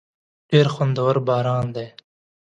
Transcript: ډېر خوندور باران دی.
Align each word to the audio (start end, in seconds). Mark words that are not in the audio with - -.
ډېر 0.49 0.67
خوندور 0.73 1.15
باران 1.27 1.65
دی. 1.75 1.87